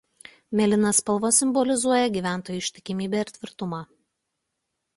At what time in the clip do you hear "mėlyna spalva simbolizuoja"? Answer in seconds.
0.59-2.07